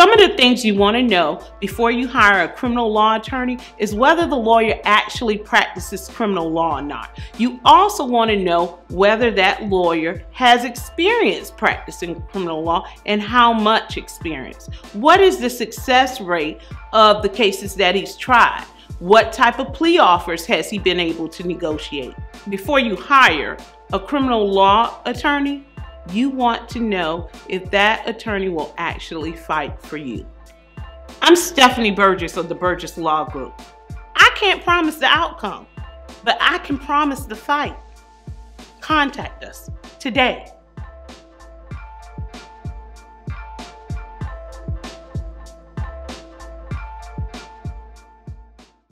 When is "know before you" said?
1.02-2.08